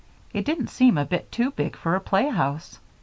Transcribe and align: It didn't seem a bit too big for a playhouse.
It 0.33 0.45
didn't 0.45 0.69
seem 0.71 0.97
a 0.97 1.05
bit 1.05 1.31
too 1.31 1.51
big 1.51 1.75
for 1.75 1.93
a 1.93 1.99
playhouse. 2.01 2.79